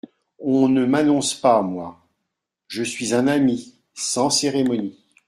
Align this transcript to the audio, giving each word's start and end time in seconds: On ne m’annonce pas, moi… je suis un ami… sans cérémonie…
On 0.39 0.67
ne 0.67 0.83
m’annonce 0.83 1.35
pas, 1.35 1.61
moi… 1.61 2.03
je 2.67 2.81
suis 2.81 3.13
un 3.13 3.27
ami… 3.27 3.75
sans 3.93 4.31
cérémonie… 4.31 4.97